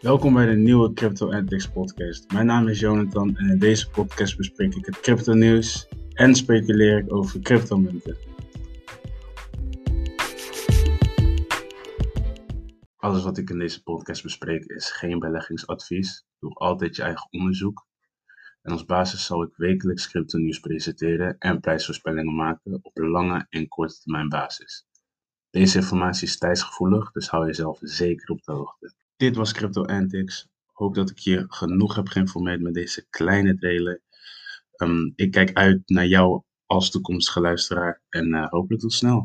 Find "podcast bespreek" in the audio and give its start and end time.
3.90-4.74, 13.82-14.64